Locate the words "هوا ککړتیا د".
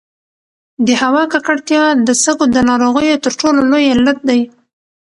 1.01-2.09